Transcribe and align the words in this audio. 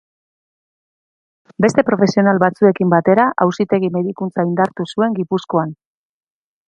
Beste 1.65 1.83
profesional 1.89 2.41
batzuekin 2.45 2.93
batera, 2.95 3.27
auzitegi-medikuntza 3.45 4.47
indartu 4.53 4.89
zuen 4.95 5.19
Gipuzkoan. 5.21 5.77